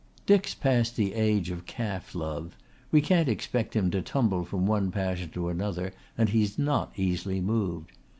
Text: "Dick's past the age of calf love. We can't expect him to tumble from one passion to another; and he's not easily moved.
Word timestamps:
"Dick's 0.25 0.55
past 0.55 0.95
the 0.95 1.13
age 1.13 1.51
of 1.51 1.67
calf 1.67 2.15
love. 2.15 2.57
We 2.91 3.01
can't 3.01 3.29
expect 3.29 3.75
him 3.75 3.91
to 3.91 4.01
tumble 4.01 4.43
from 4.45 4.65
one 4.65 4.89
passion 4.89 5.29
to 5.35 5.49
another; 5.49 5.93
and 6.17 6.29
he's 6.29 6.57
not 6.57 6.91
easily 6.95 7.39
moved. 7.39 7.91